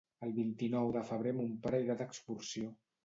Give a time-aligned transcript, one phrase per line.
[0.27, 2.73] El vint-i-nou de febrer mon pare irà d'excursió.